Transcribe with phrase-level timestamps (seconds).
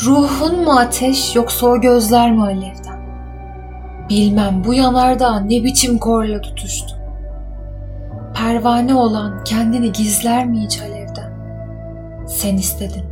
[0.00, 3.02] Ruhun mu ateş yoksa o gözler mi alevden?
[4.08, 6.96] Bilmem bu yanardağ ne biçim korla tutuştu.
[8.34, 11.32] Pervane olan kendini gizler mi hiç alevden?
[12.26, 13.04] Sen istedin,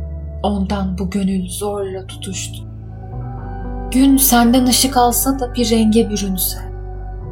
[0.43, 2.63] ondan bu gönül zorla tutuştu.
[3.91, 6.57] Gün senden ışık alsa da bir renge bürünse,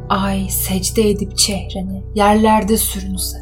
[0.08, 3.38] ay secde edip çehreni yerlerde sürünse,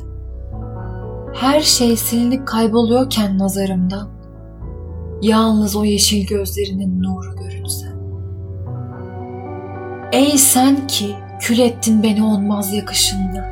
[1.35, 4.18] her şey silinip kayboluyorken nazarımdan,
[5.23, 7.87] yalnız o yeşil gözlerinin nuru görünse.
[10.13, 13.49] Ey sen ki kül ettin beni onmaz yakışınla.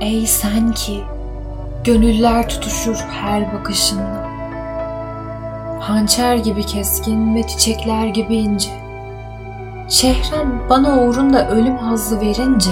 [0.00, 1.00] Ey sen ki
[1.84, 4.32] gönüller tutuşur her bakışınla.
[5.80, 8.70] Hançer gibi keskin ve çiçekler gibi ince.
[9.88, 12.70] Şehrem bana uğrunda ölüm hazzı verince,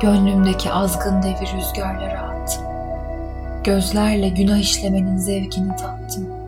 [0.00, 2.64] gönlümdeki azgın devi rüzgarlara attım.
[3.64, 6.39] Gözlerle günah işlemenin zevkini tattım.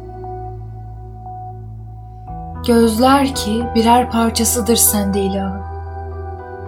[2.66, 5.62] Gözler ki birer parçasıdır sende ilahın.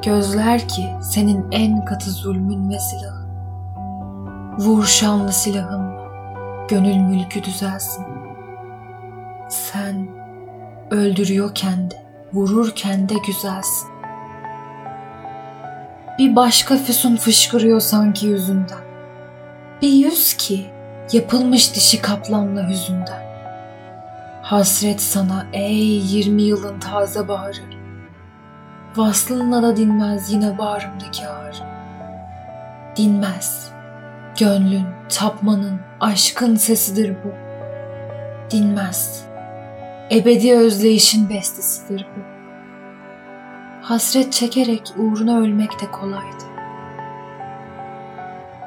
[0.03, 3.29] Gözler ki senin en katı zulmün ve silahın.
[4.59, 5.95] Vur şanlı silahın,
[6.69, 8.05] gönül mülkü düzelsin.
[9.49, 10.09] Sen
[10.91, 13.89] öldürüyorken de, vururken de güzelsin.
[16.19, 18.85] Bir başka füsun fışkırıyor sanki yüzünden.
[19.83, 20.67] Bir yüz ki
[21.13, 23.34] yapılmış dişi kaplanla hüzünden.
[24.45, 27.63] Hasret sana ey yirmi yılın taze baharı.
[28.97, 31.57] Vaslınla da dinmez yine bağrımdaki ağrı.
[32.97, 33.71] Dinmez.
[34.39, 37.33] Gönlün, tapmanın, aşkın sesidir bu.
[38.51, 39.25] Dinmez.
[40.11, 42.21] Ebedi özleyişin bestesidir bu.
[43.83, 46.45] Hasret çekerek uğruna ölmek de kolaydı.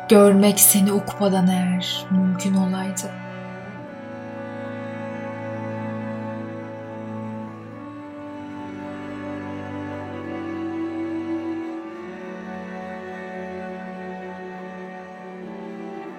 [0.09, 2.53] Görmek seni ukbadan eğer mümkün